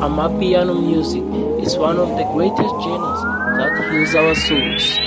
[0.00, 1.22] Amapiano music
[1.62, 4.98] is one of the greatest genres that heals our souls.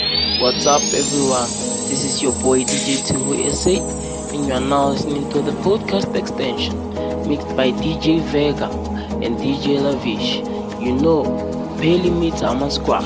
[0.41, 1.48] What's up, everyone?
[1.88, 3.80] This is your boy DJ Tihu SA,
[4.35, 6.75] and you are now listening to the podcast extension
[7.30, 8.67] mixed by DJ Vega
[9.23, 10.44] and DJ Lavish.
[10.84, 11.23] You know,
[11.80, 12.99] Bailey meets Amasqua.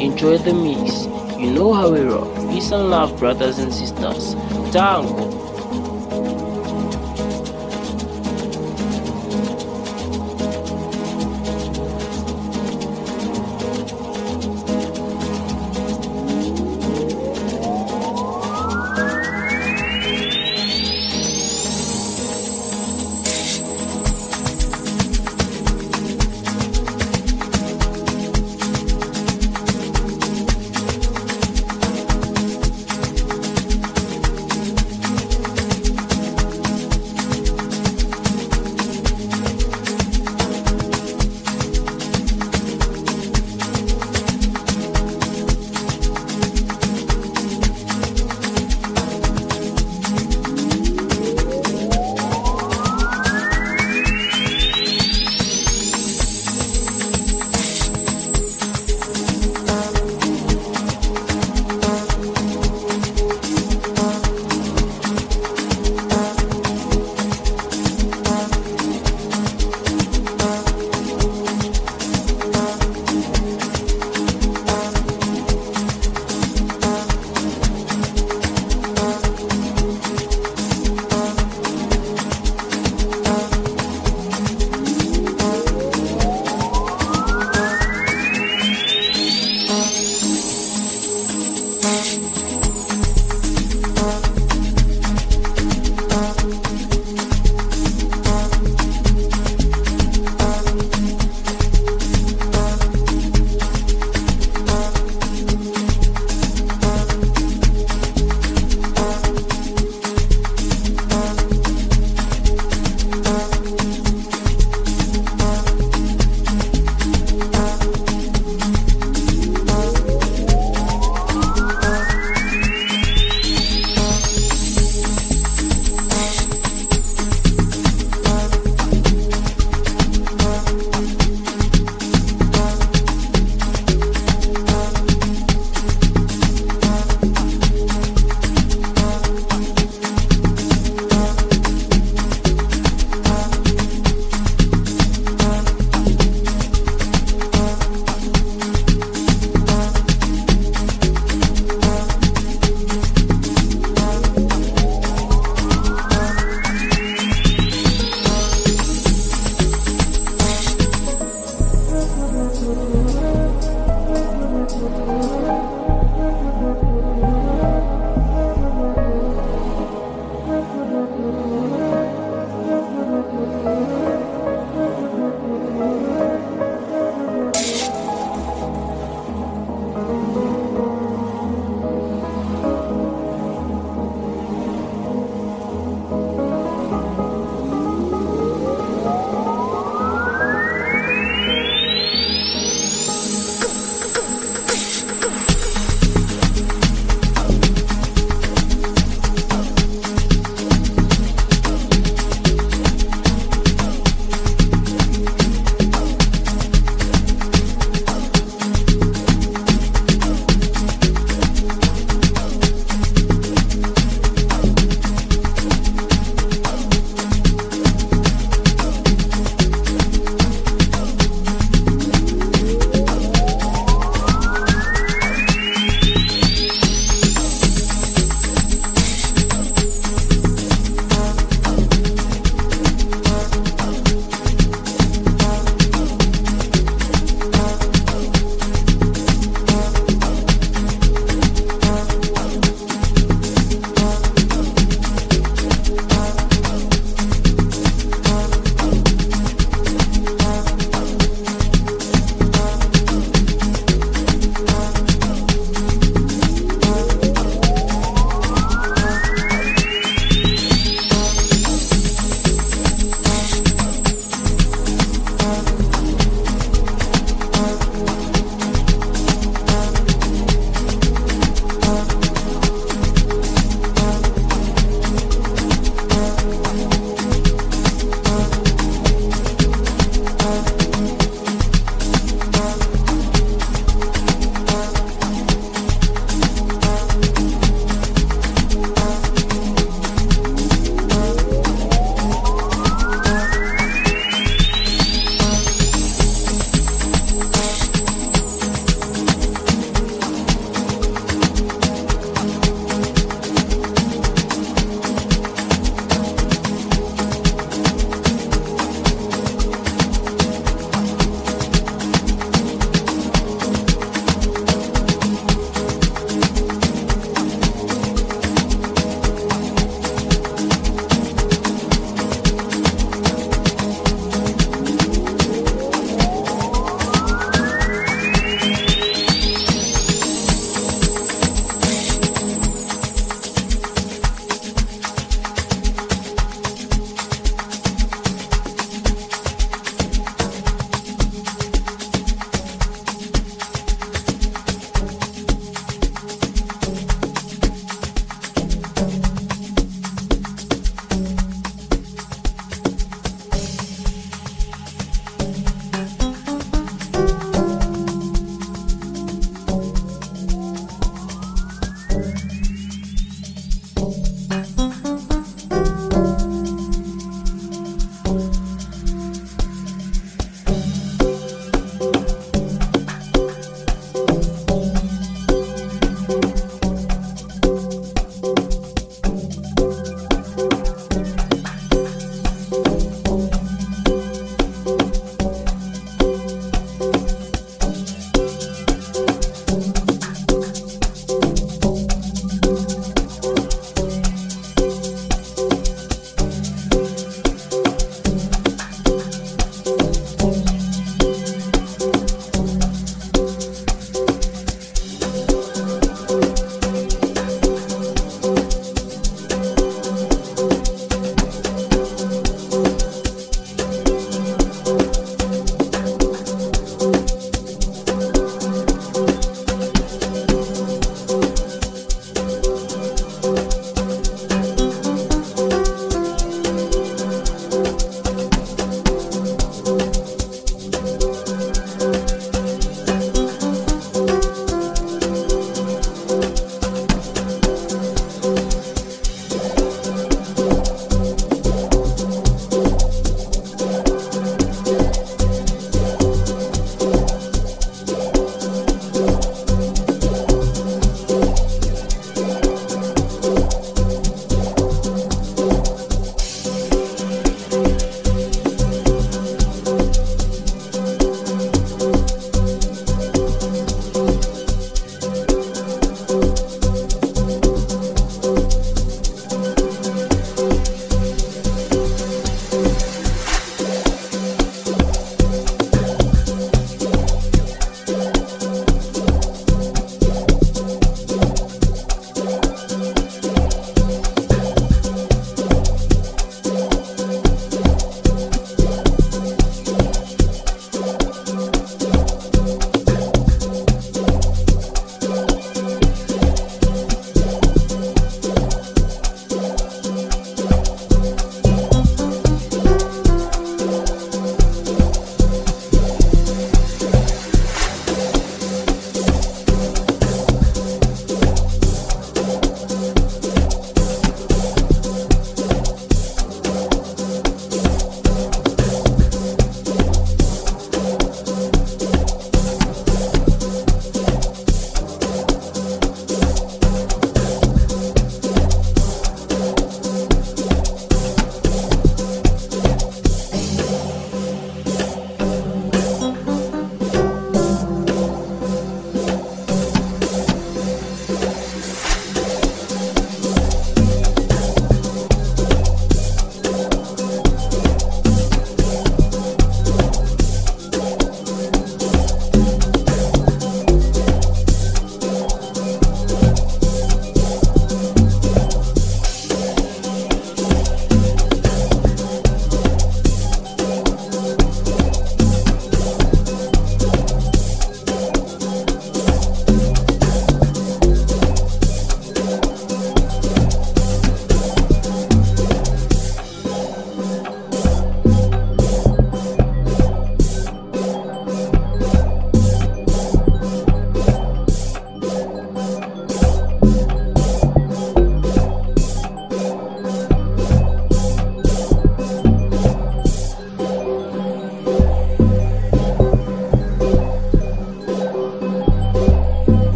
[0.00, 1.04] Enjoy the mix.
[1.38, 2.34] You know how we rock.
[2.48, 4.34] Peace and love, brothers and sisters.
[4.72, 5.39] Tango.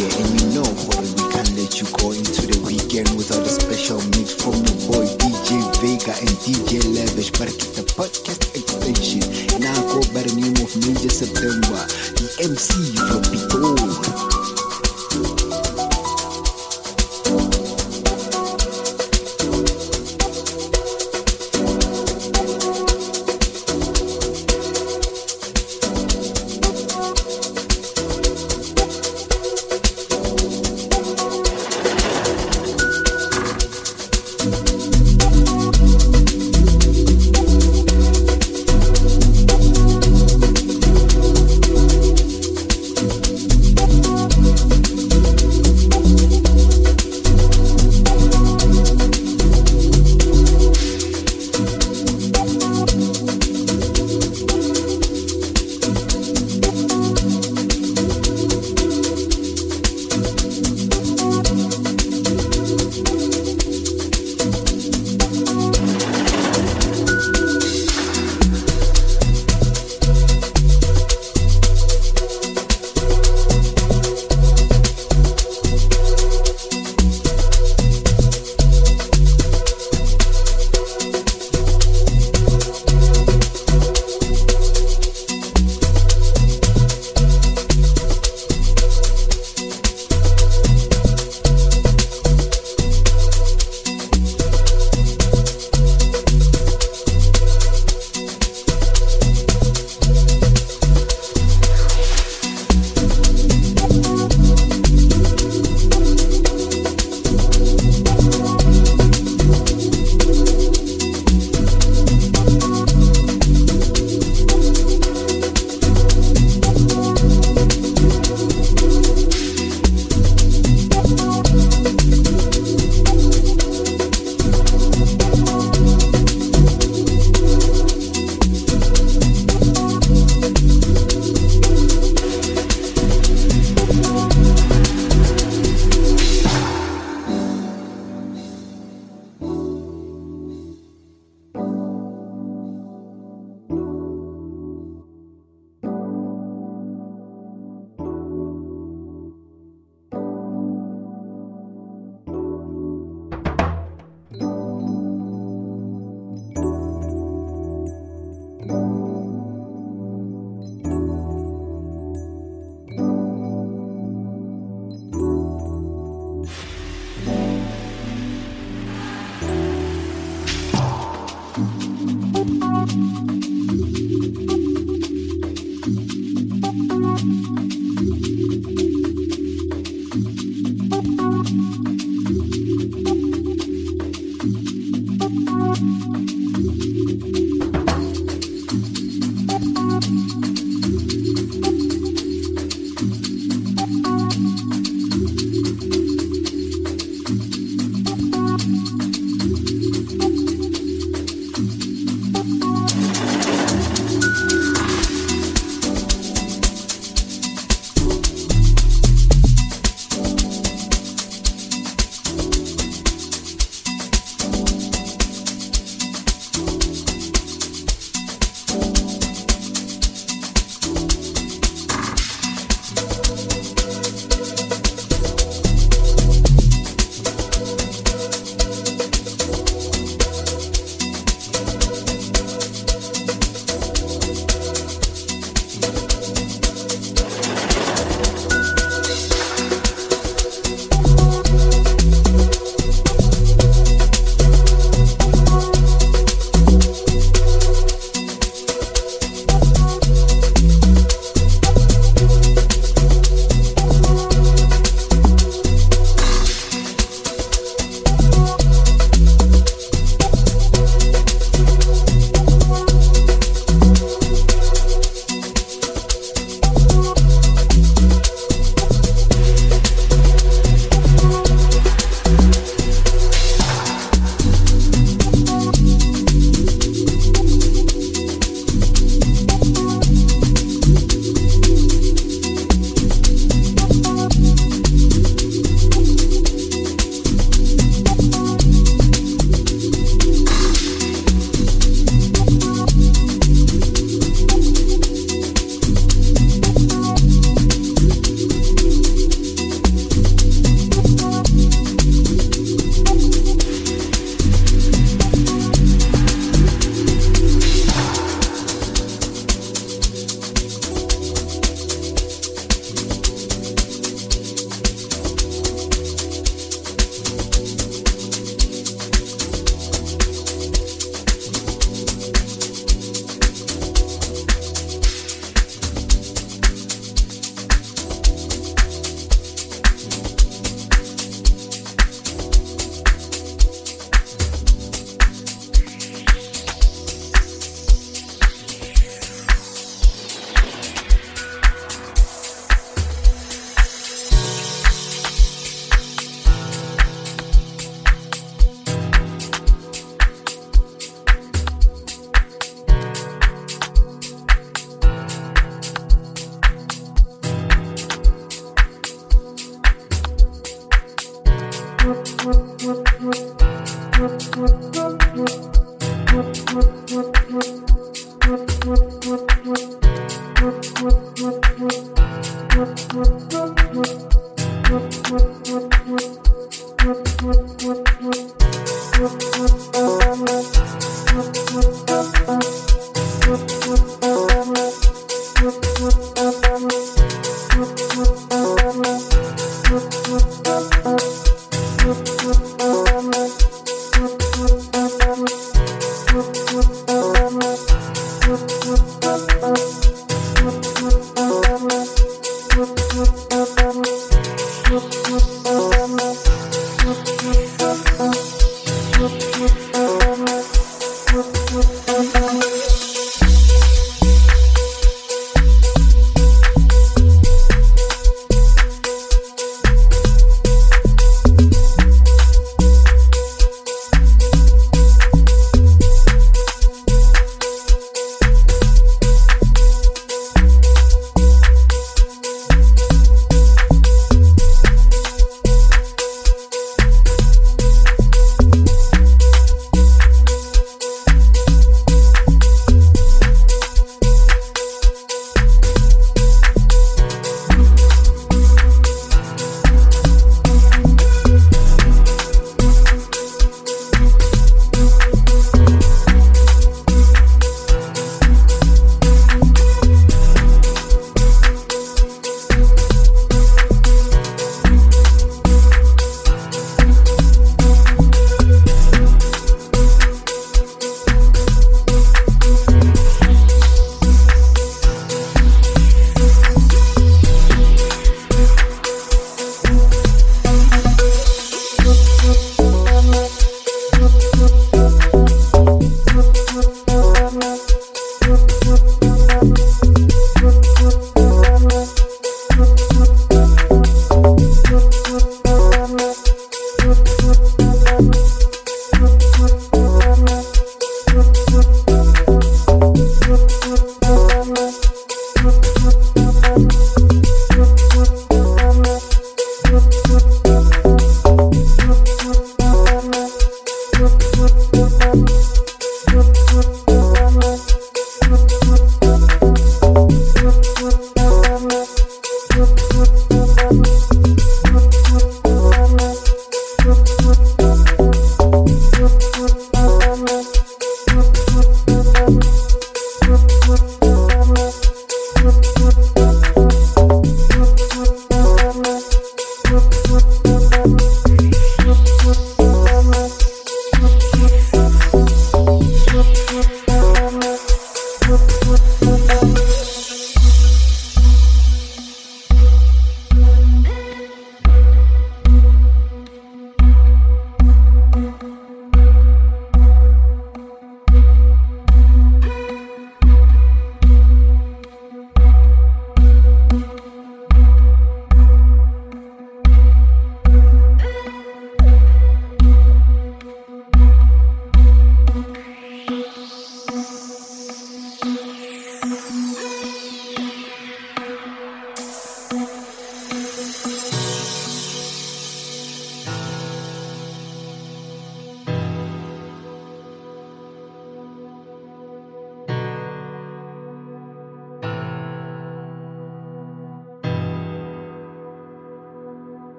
[0.00, 3.52] Yeah, and you know, boy, we can't let you go into the weekend without a
[3.52, 7.28] special mix from your boy DJ Vega and DJ Lavish.
[7.36, 9.20] But get the podcast extension.
[9.60, 11.84] Now go by the name of Ninja September,
[12.16, 12.96] the MC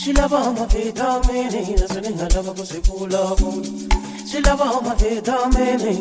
[0.00, 3.68] Xilava amavitamini, naseningalava ku swi pfula vona.
[4.24, 5.94] Xilava amavitamini.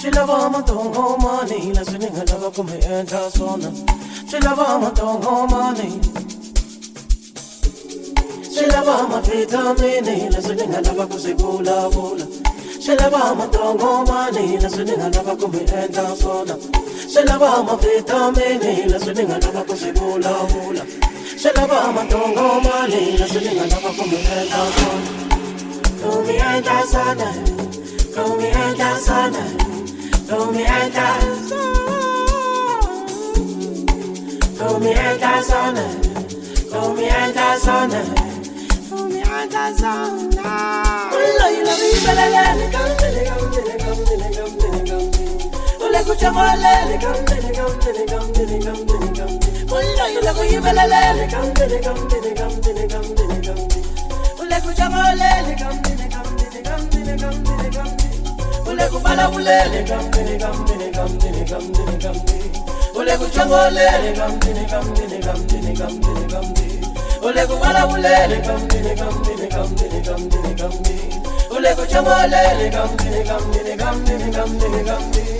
[0.00, 3.70] Xilava matongomani, naseningalava ku mi endla swona.
[4.28, 5.88] Xilava matongomani.
[8.54, 12.26] Xilava amavitamini, naseningalava ku swi pfula vona.
[12.84, 16.54] Xilava matongomani, naseningalava ku mi endla swona.
[17.12, 21.09] Xilava amavitamini, naseningalava ku swi pfula vona.
[21.42, 21.80] Nasaninga lava kusikula kula.
[21.80, 25.10] Shalaba matongo mali na silinga na makumenda sana
[26.02, 27.28] Kumi enda sana
[28.14, 29.42] Kumi enda sana
[30.28, 31.06] Kumi enda
[34.58, 35.84] Kumi enda sana
[36.70, 38.00] Kumi enda sana
[38.90, 40.52] Kumi enda sana
[41.12, 44.96] Ula ila bibelele Kamtele kamtele kamtele kamtele kamtele
[45.84, 49.19] Ule kuchamale Kamtele kamtele kamtele kamtele kamtele
[49.80, 53.84] Ula ila bibelele Kamtele kamtele kamtele kamtele kamtele
[54.40, 62.50] Ule kuchamale Kamtele kamtele kamtele kamtele kamtele Ule kubala ulele Kamtele kamtele kamtele kamtele kamtele
[62.98, 66.86] Ule kuchamale Kamtele kamtele kamtele kamtele kamtele
[67.22, 71.06] Ule kubala ulele Kamtele kamtele kamtele kamtele kamtele
[71.50, 71.74] Ule
[74.84, 75.39] kamtele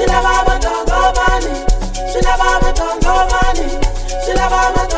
[0.00, 1.52] Shilava ma tongo mani,
[2.12, 3.66] shilava ma tongo mani,
[4.24, 4.89] shilava ma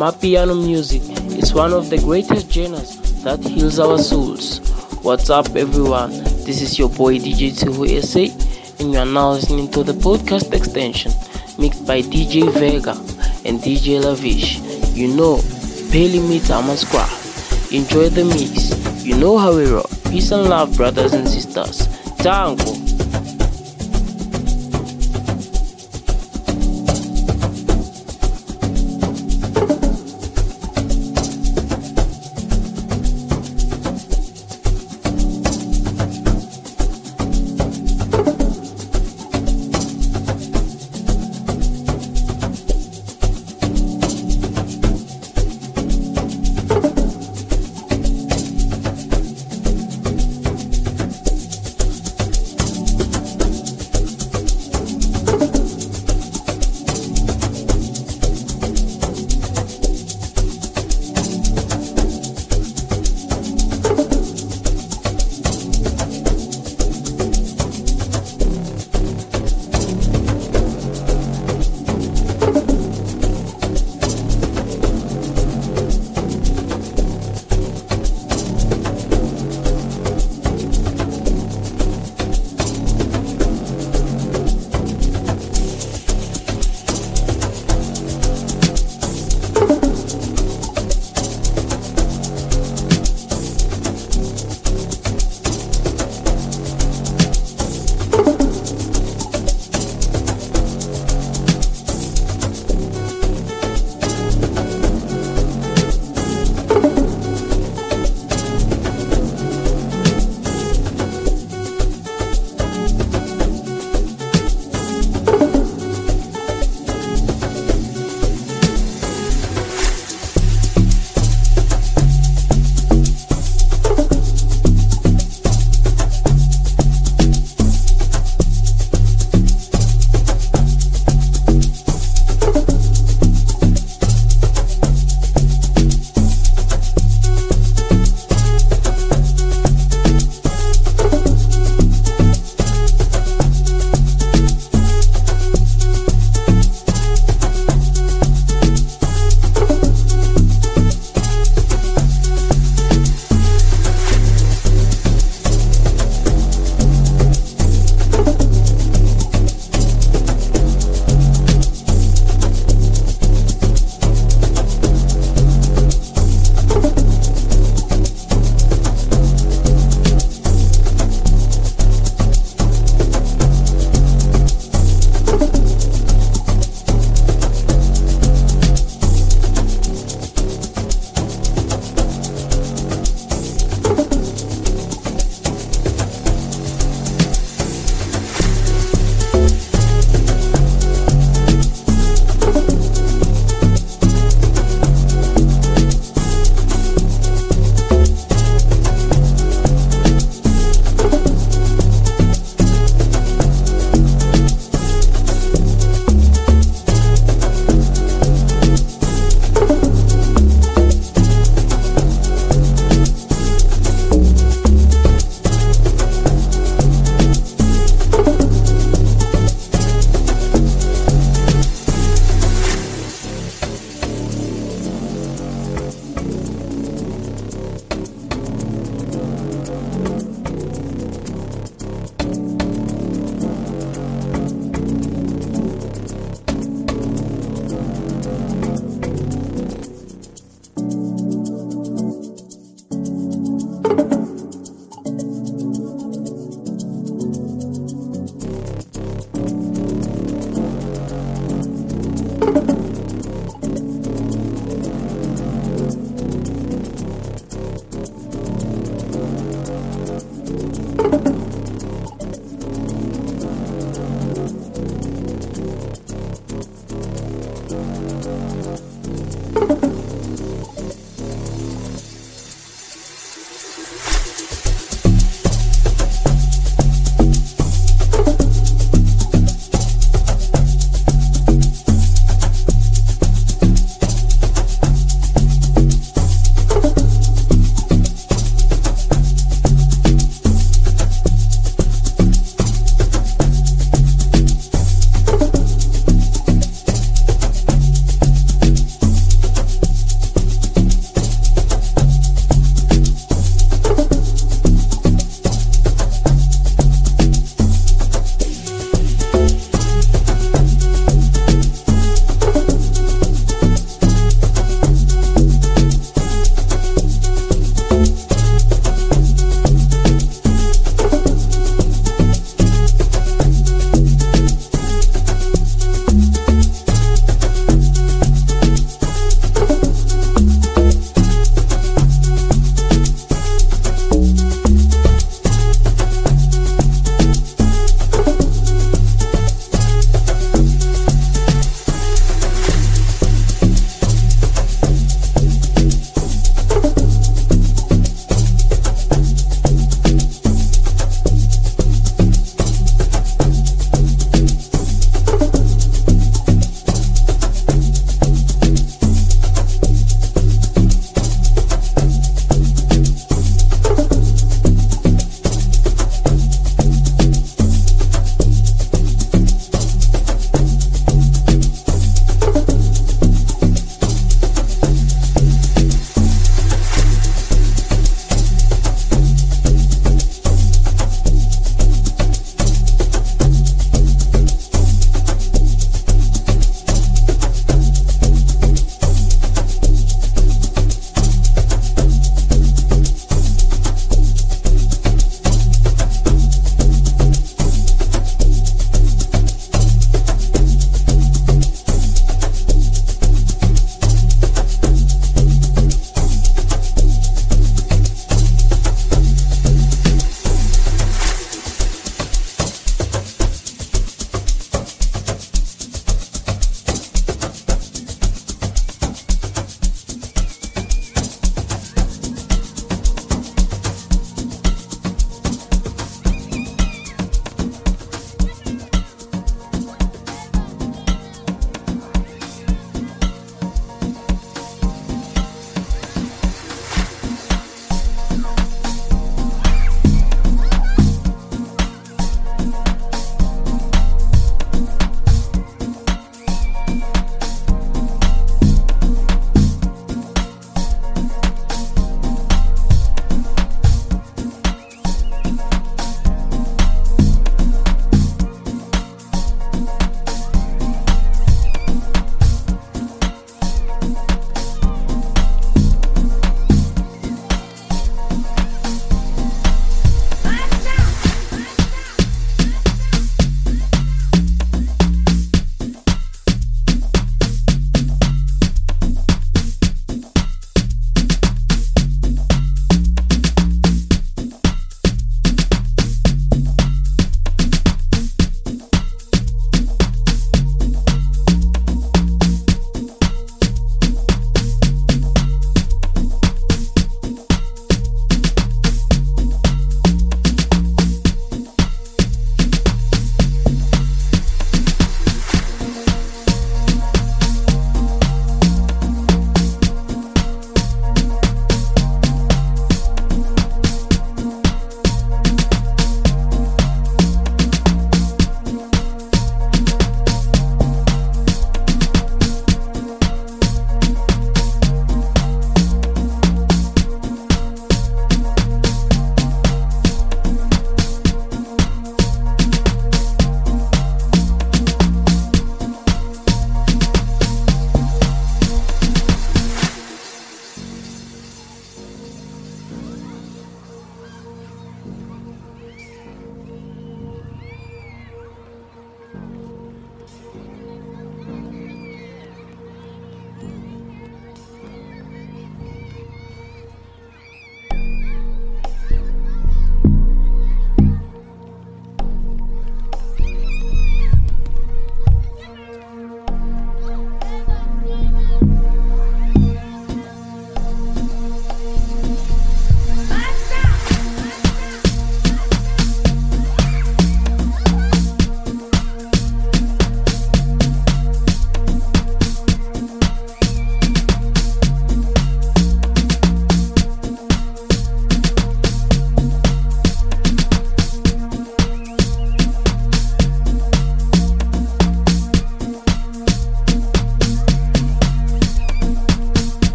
[0.00, 1.02] Amapiano music
[1.36, 4.60] is one of the greatest genres that heals our souls.
[5.02, 6.10] What's up, everyone?
[6.46, 8.32] This is your boy DJ Tihu SA,
[8.80, 11.12] and you are now listening to the podcast extension
[11.58, 12.92] mixed by DJ Vega
[13.46, 14.60] and DJ Lavish.
[14.96, 15.36] You know,
[15.92, 17.70] Peli meets Amascraft.
[17.70, 19.04] Enjoy the mix.
[19.04, 19.90] You know how we rock.
[20.08, 21.88] Peace and love, brothers and sisters.
[22.16, 22.79] Tango.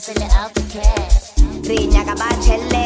[0.00, 1.32] solo alcatraz.
[1.64, 2.81] Riñaga bachelé.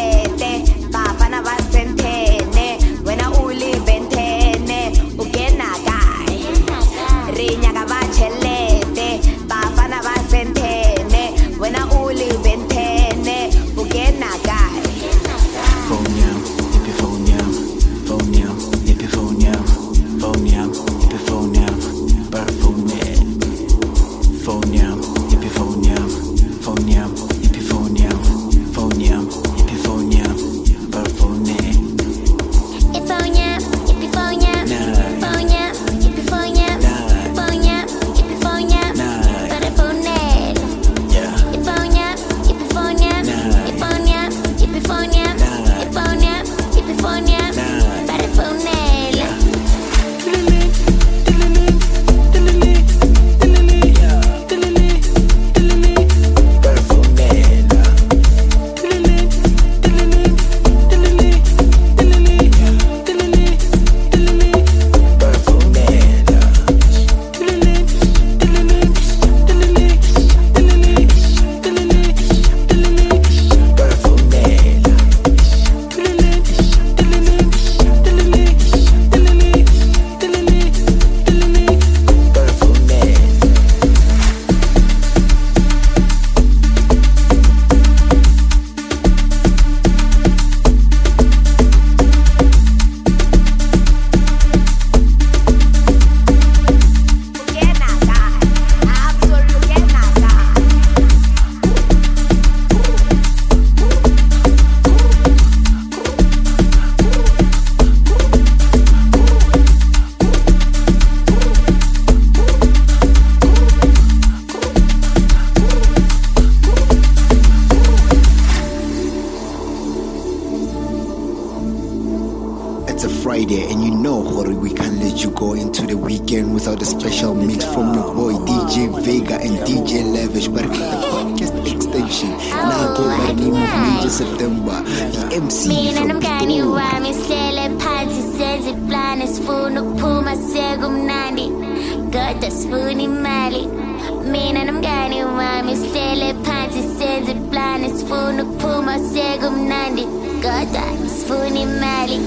[149.76, 150.04] nandi,
[150.42, 150.84] goda,
[151.16, 152.18] sfuni mali,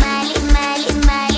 [0.00, 1.31] Mali, mali, mali.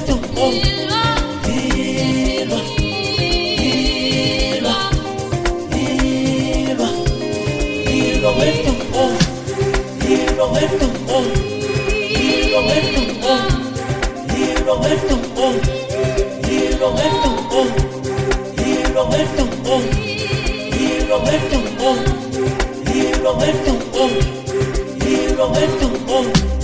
[0.00, 0.72] tu voz.
[23.22, 24.08] Roberto, oh,
[25.06, 26.61] y Roberto, oh,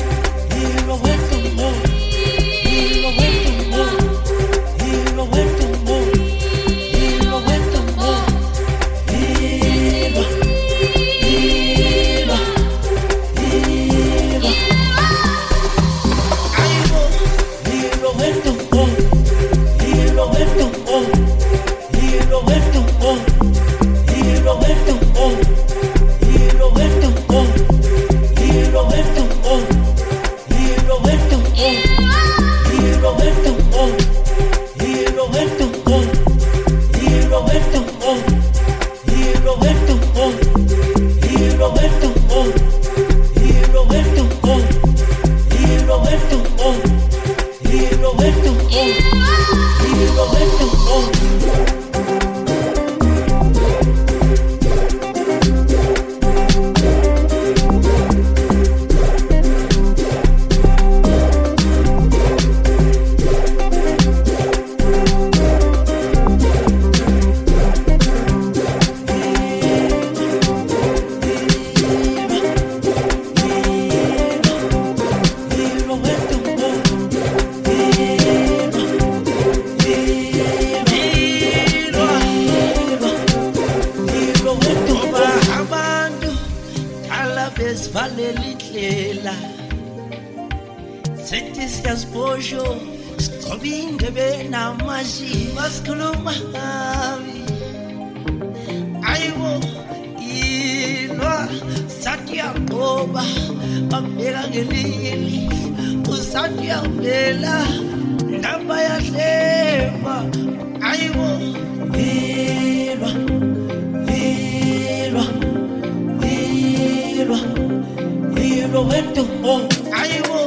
[119.18, 119.68] dùn.
[119.92, 120.38] Ayé wo.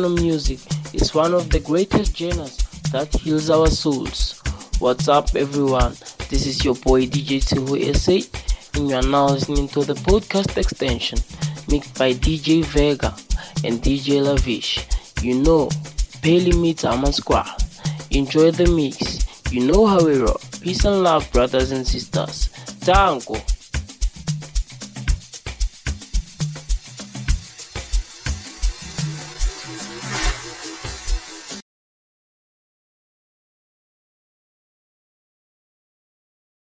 [0.00, 0.58] Amapiano music
[0.94, 2.56] is one of the greatest genres
[2.92, 4.40] that heals our souls.
[4.78, 5.92] What's up, everyone?
[6.30, 8.26] This is your boy DJ Tihu SA,
[8.74, 11.18] and you are now listening to the podcast extension
[11.70, 13.14] mixed by DJ Vega
[13.64, 14.86] and DJ Lavish.
[15.22, 15.68] You know,
[16.22, 17.48] Bailey meets Aman Squad.
[18.10, 19.52] Enjoy the mix.
[19.52, 20.40] You know how we roll.
[20.62, 22.48] Peace and love, brothers and sisters.
[22.80, 23.36] Tango.